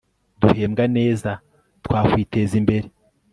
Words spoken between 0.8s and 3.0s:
neza twakwiteza imbere